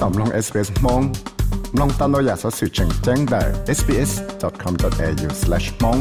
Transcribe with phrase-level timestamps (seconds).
[0.00, 1.02] ตอมลอง SBS มอง
[1.80, 3.42] ลองตามเราอยากสอสื่อแจ้งแจ้งได้
[3.78, 6.00] sbs.com.au/mong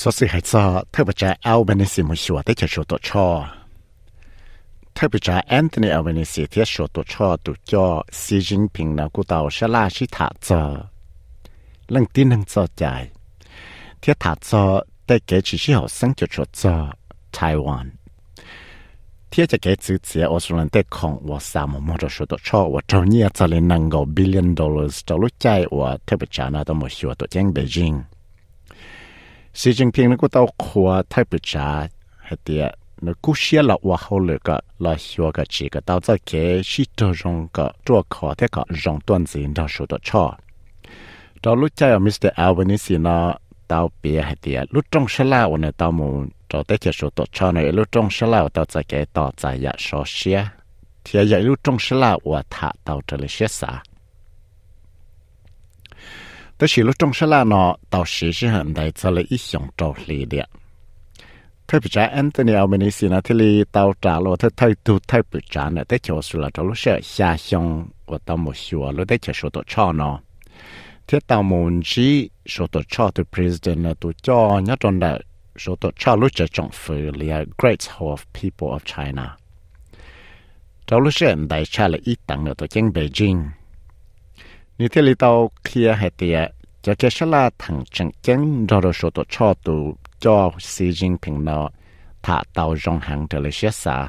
[0.00, 3.28] สอสื่อให้ซอเธอประจาเอาเบนิสิมุชัวได้จะชัวตัวชอ
[4.94, 7.86] เธอประจาแอนโทนีเอาเบนิสิที่ชัวตัวชอตุจ่อ
[8.20, 10.62] ซีจิงพิงนากูเตาชลาชิถาจอ
[11.90, 12.82] เรื่องที่นั่งจอใจ
[13.98, 14.62] เที่ถาจอ
[15.06, 16.74] ได้เกจิชิหอสังจุดชัวจอ
[17.34, 17.86] ไต้หวัน
[19.33, 28.03] 贴着给自己，我说人在空，我啥么么着说的错，我周年这里能够 billion dollars 走路在我特别讲那都没学到讲北京。
[29.53, 31.87] 习近平那个到夸特别讲，
[32.17, 40.35] 还得那故事了我后来个来学个几个到这给是这种个做考这个让段子人说的错。
[41.41, 42.33] 到路在 Mr.
[42.33, 43.35] Albanese 呢，
[43.67, 46.29] 到别还得路中是啦，我呢到门。
[46.48, 49.32] Cho tới chỉ số tổ cho này, lúc trong sẽ là tao chạy cái tao
[49.40, 50.48] tại ya số xe
[51.04, 53.82] thì ya lúc trong sẽ là và thả tao trở lại xe xa
[56.58, 59.40] tới chỉ lúc trong sẽ là nó, tao sĩ sẽ hình đại cho lại ít
[59.40, 60.44] dòng trâu lì địa.
[61.68, 65.40] Thay bị trả Anthony Albanese nó thì tao trả lo thay thay tu thay bị
[65.50, 68.92] trả này tới chỗ số là trâu lúc sẽ xa xong và tao một số
[68.92, 70.20] lúc tới chỉ số tổ cho nó.
[71.06, 75.20] Thế tao muốn chỉ số tổ cho từ president là tụ cho nhất trong đại
[75.58, 79.36] số tổ cha lúc cho trọng phủ là Great Hall of People of China.
[80.86, 83.44] Trong lúc hiện đại cha là ít tặng ở tổ chức Beijing.
[84.78, 86.46] Như thế lý tàu kia hệ tìa,
[86.82, 90.90] cho cái sẽ là thằng chẳng chân rồi đồ số tổ cho tù cho Xi
[90.90, 91.70] Jinping nó
[92.22, 94.08] thả tàu rong hàng trở lại xe xa.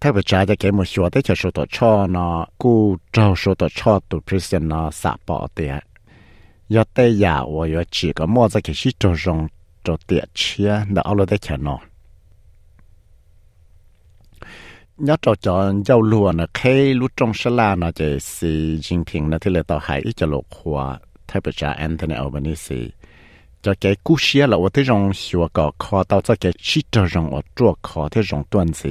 [0.00, 3.36] Thế bởi trả cho cái một số tới cho số tổ cho nó, cú trâu
[3.36, 5.78] số tổ cho tù president nó xả bỏ tìa.
[6.68, 9.48] 要得呀，我有几个帽子给西着上，
[9.84, 11.80] 做点钱，那阿罗得钱咯。
[14.98, 22.92] 要着讲要路呢，开路中是烂，那就是今天那天来到海一只路话，特别是 Anthony Albanese，
[23.60, 24.58] 就给故事了。
[24.58, 28.88] 我得用学个考到这个西着上，我做考这种段子，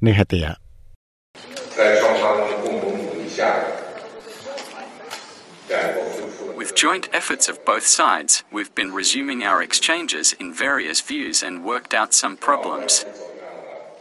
[0.00, 0.58] 你得呀？
[1.76, 3.44] 在双方共同努力下。
[6.78, 12.14] joint efforts of both sides, we've been resuming our exchanges in various views and worked out
[12.14, 13.04] some problems.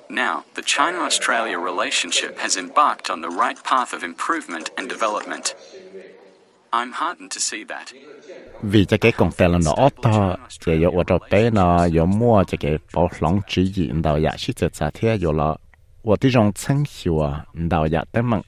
[0.10, 5.56] Now, the China Australia relationship has embarked on the right path of improvement and development.
[6.72, 7.94] I'm heartened to see that.
[8.62, 9.60] Vì cái công ở trong
[11.54, 12.78] nó mua cái
[13.20, 13.90] lòng chỉ
[14.74, 15.18] xa thế ở
[16.20, 16.52] chân
[17.94, 18.42] à, tế mạng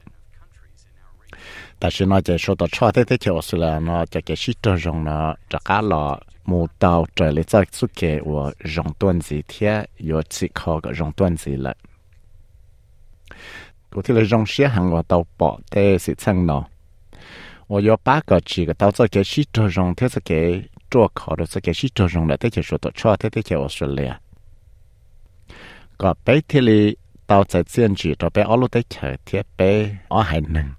[1.81, 11.73] 但是呢，就说到差的的就是了，那，这个是这种呢，这个了，木到这里再做给我用段子贴，有几考个用段子了。
[13.91, 16.65] 我听了用些行我到报的是称呢，
[17.67, 24.19] 我有八个几个到这个是这种，这是给做考的这个是这种了，这就说到差的的就我说了。
[25.95, 30.78] 个白天里到在建筑这边，我路的车贴白，我还能。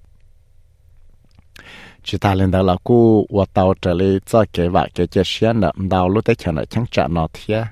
[2.04, 5.22] chỉ ta lên đó là cô và tàu trở lại cho kế vạ kế chế
[5.24, 7.64] xuyên là đào lúc tới chẳng là chẳng trả nó thế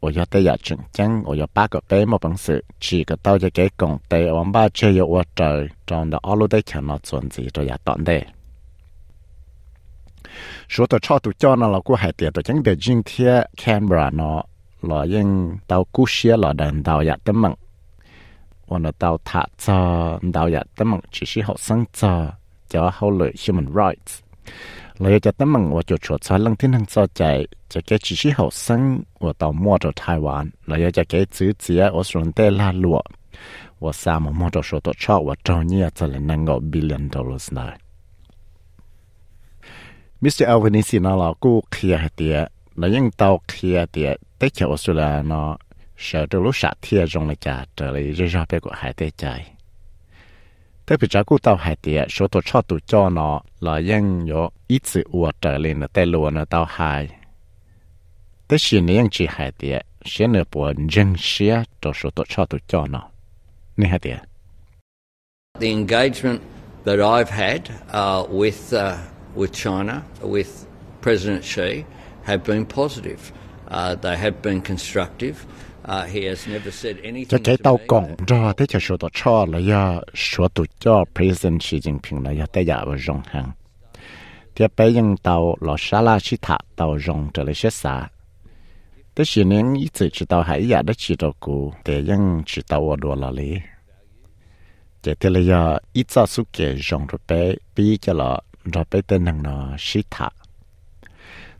[0.00, 3.04] ở giờ tới giờ chừng chăng ở giờ ba cái bé mà bằng sự, chỉ
[3.04, 6.34] có tàu cho cái công tế ở ba chơi ở ở trời trong đó ở
[6.34, 8.24] lúc tới chẳng nó chuẩn gì rồi giờ tận đây
[10.68, 13.44] số tàu cho tụi cho nó là cô hải tiệt tụi chẳng để riêng thế
[13.64, 14.42] Canberra nó
[14.82, 17.52] là những tàu cú xe là đàn tàu giờ tới mặn.
[18.71, 19.71] 我呢到他这
[20.33, 22.33] 到也得问，只是好生这。
[22.69, 24.19] cho hậu lợi human rights.
[24.97, 27.99] Lời cho tấm bằng và cho cho cho lăng thiên hăng cho chạy cho cái
[28.03, 30.49] chỉ sĩ hậu sinh và tàu mua cho Thái Lan.
[30.65, 33.01] Lời cho cái chữ chỉ ở Australia tê la lụa
[33.79, 36.59] và sao mà mua cho số tổ cho và cho nhia cho lên năng ngộ
[36.59, 37.77] billion dollars này.
[40.21, 40.43] Mr.
[40.47, 45.23] Albanese nó là cô kia hạt tiệt, nó những tàu kia tiệt, tới cho Australia
[45.23, 45.57] nó
[46.02, 48.92] sợ trâu lúc sạt thiệt rong là chả trở lại rơi ra bé của hải
[48.92, 49.52] tê chạy
[50.86, 54.28] tới bị trái cú tàu hải tê số tổ cho tụ cho nó là ยัง
[54.30, 57.08] có ít sự uổng trở lên là tê lùa nó tàu hải
[58.48, 62.24] tới xin này ยัง chỉ hải tê xin nữa buồn dân xía cho số tổ
[62.28, 63.02] cho tụ cho nó
[63.76, 64.16] nè hải tê
[65.60, 66.40] The engagement
[66.84, 67.60] that I've had
[67.92, 68.96] uh, with uh,
[69.36, 70.66] with China, with
[71.02, 71.84] President Xi,
[72.24, 73.32] have been positive.
[73.68, 75.34] Uh, they have been constructive
[77.28, 80.48] cho tàu cổng ra thế cho số tổ cho là ya số
[81.14, 82.84] president Xi Jinping là ya tay ya
[83.26, 83.50] hàng.
[84.54, 88.08] Thì bây giờ tàu lò xa la chỉ thả tàu rong trở lại xét xa
[89.14, 92.62] thế chỉ nên chỉ chỉ tàu hải ya đó chỉ tàu cũ để ยัง chỉ
[92.68, 93.54] tàu ở đồ là lý.
[95.02, 98.84] Chạy thế là ya ít ra suốt kề rong rồi bé bi cho lọ rồi
[98.90, 100.28] bé tên năng nó chỉ thả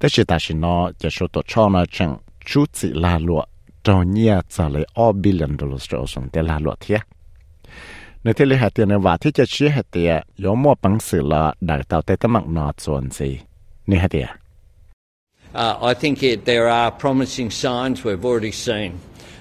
[0.00, 3.18] thế chỉ ta chỉ nó chỉ số tổ cho nó chẳng chú chỉ la
[3.83, 7.01] cho nhiều cho lên all billion dollars cho xuống tới la lụa thiệt
[8.23, 10.99] nếu thế lấy hạt tiền này và thế chỉ chỉ hạt tiền 有 mua bằng
[10.99, 13.39] sự là đại tàu tới tấm mạng nó chuẩn gì
[13.87, 14.27] nè hạt tiền
[15.53, 18.91] Uh, I think it, there are promising signs we've already seen.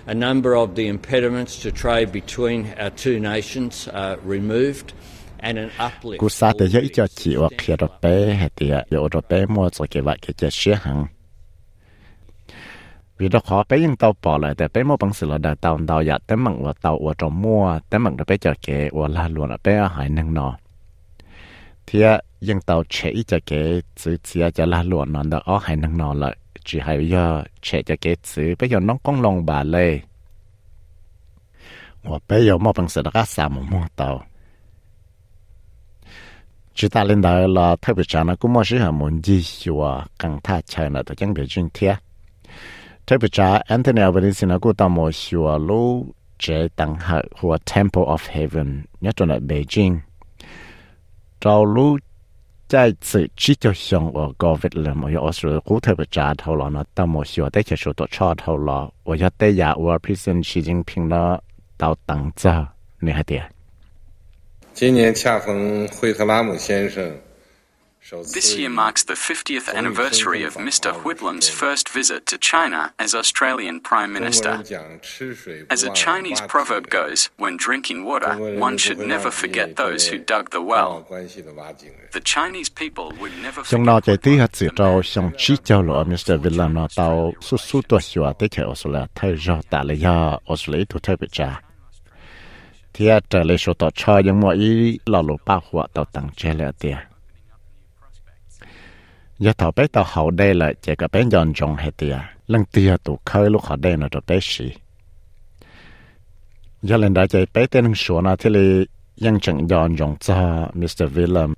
[0.06, 4.92] A number of the impediments to trade between our two nations are removed
[5.38, 6.20] and an uplift.
[6.20, 9.46] cú sa te yo cho chi wa khia ro pe he te yo ro pe
[9.46, 11.08] mo cho wa ke che she hang
[13.20, 15.54] vì đó khó bé yên tàu bỏ lại, để bé mua bằng sự là đào
[15.54, 18.54] tàu đào dạ té mặn là tàu, ở trong mua té mặn là bé chờ
[18.62, 20.56] kế ở là luôn là bé ở hải năng nọ.
[21.86, 22.02] Thì
[22.40, 26.14] yên tàu chế chờ kế chữ chỉ cho là luôn nó ở hải năng nọ
[26.14, 30.00] lại chỉ hay giờ chế chờ kế chữ, bây giờ nó con lòng bà lê.
[32.02, 34.22] Và bây giờ mua bằng sự là cá sao mà mua tàu.
[36.74, 39.42] Chỉ ta lên đời là thay vì cho nó cũng mua sự hàng muốn gì
[39.42, 41.96] chùa càng tha chơi là tôi chẳng biết chuyện thiệt
[43.10, 44.46] 特别查 Anthony Albanese
[46.76, 47.20] 等下
[47.66, 50.00] Temple of Heaven，你转北京，
[51.40, 51.98] 走路
[52.68, 61.42] 在此直接上我告别了，没有我说古特别查头了呢，大摩修啊，得去说到查头了，我要得呀，我尔皮森习近平了
[61.76, 62.64] 到等着
[63.00, 63.42] 你还得。
[64.72, 67.12] 今年恰逢惠特拉姆先生。
[68.34, 70.92] This year marks the 50th anniversary of Mr.
[71.04, 74.64] Whitlam's first visit to China as Australian Prime Minister.
[75.68, 80.50] As a Chinese proverb goes, when drinking water, one should never forget those who dug
[80.50, 81.06] the well.
[82.12, 83.86] The Chinese people would never forget.
[83.86, 86.38] Yang chạy tí hạt sữa trâu xong chi châu lộ Mr.
[86.42, 88.66] Whitlam nó tàu su su tua xua tế chạy
[89.14, 89.82] thay rõ tạ
[90.88, 91.60] thu thay bị trả.
[99.40, 102.16] giờ thọ bé tao hậu đây là chạy cả bé nhon tròn hết tiệt
[102.46, 104.72] lần tiệt tụ khơi lúc họ đây là cho bé xì.
[106.82, 108.84] Giờ lần đó chạy bé tên số na thế là
[109.24, 111.54] ยัง chẳng nhon tròn cho Mr Willem.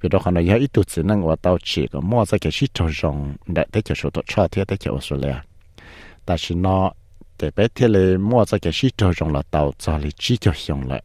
[0.00, 2.52] Vì đó họ nói ít tuổi chỉ năng của tao chỉ có mua ra cái
[2.52, 5.34] shit tròn tròn để thấy cái số tụ cho thế thấy cái Australia.
[6.26, 6.92] Ta chỉ nó
[7.40, 10.36] để bé thế là mua ra cái shit tròn tròn là tao cho là chỉ
[10.36, 11.02] cho hiong lại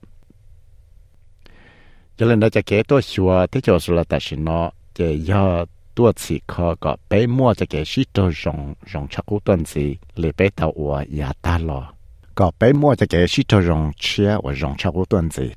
[2.18, 5.66] giờ lần đó chạy kế tôi xua thế cho Australia, ta chỉ nó để giờ
[5.96, 9.66] tua chỉ khó có bé mua ra cái shit cho rong rong chắc cú tuần
[9.66, 11.92] gì để bé tao ủa ya ta lo
[12.36, 15.52] có bé mua ra cái shit cho rong chia và rong chắc cú tuần gì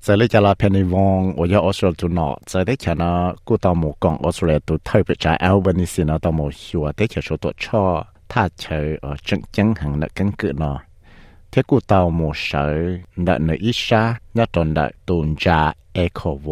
[0.04, 3.10] จะเลยจะลาเพนิวองโอยาออสเตรเลียตุนอจะได้ฉันนะ
[3.46, 7.84] กูต่อมกองออสเตรเลียตุเทยไปจ่าเอลเบนิสินะต่อมหัวได้เขียนตัวช่อ
[8.30, 10.72] ถ้าเชยอจังจังหังนักกันเกิดนอ
[11.50, 12.78] เทกูต่อมเย
[13.26, 14.02] นักเนอิชา
[14.36, 15.60] นักตอนนักตุนจา
[15.94, 16.48] เอโคโว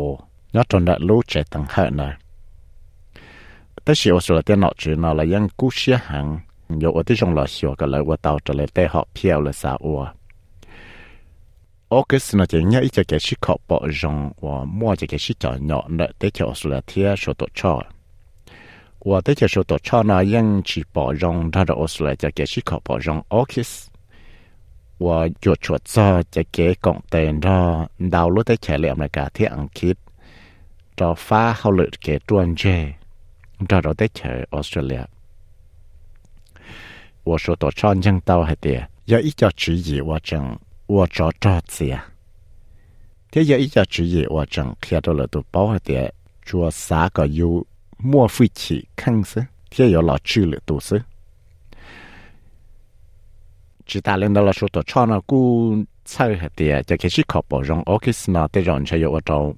[0.54, 2.08] นักตอนนักรู้ใจต่างหากนะ
[3.82, 6.26] แต่สิออสเตรเลียนอจือนอละยังกูเสียหัง
[33.67, 35.09] 到还的，
[39.05, 42.05] 要一家职业我正我找找子呀，
[43.31, 47.65] 这要一家职业我正看到了都包还的，做三个有。
[47.99, 49.41] mua phi chỉ khăn sứ
[49.71, 50.99] thế giờ là chữ lệ tổ sứ
[53.85, 57.09] chỉ ta lên đó là số tổ cho nó cú chơi hạt tiền cho cái
[57.09, 59.53] chiếc khẩu bảo rong ở cái nó để rong chơi ở trong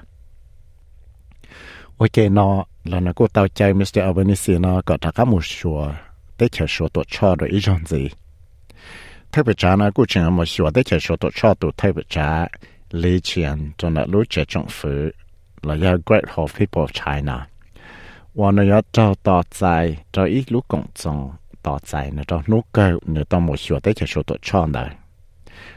[1.98, 5.92] ok nó là nó cô tàu chơi Mr Albanese nó có thắc mắc một số
[6.38, 8.08] tế cho số tổ cho rồi ý gì
[9.34, 12.48] 特别查呢，古前我说的才说到超度特别查，
[12.90, 14.88] 以前做那路解政府，
[15.62, 17.44] 来要 grateful people of China。
[18.34, 24.88] 我呢要找到在这一路公众到在呢到路口呢到我说的才说到超呢。